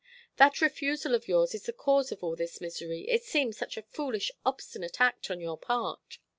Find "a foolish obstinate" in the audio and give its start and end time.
3.77-4.99